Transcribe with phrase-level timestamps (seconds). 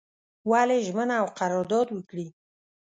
[0.49, 2.27] ولي ژمنه او قرارداد وکړي.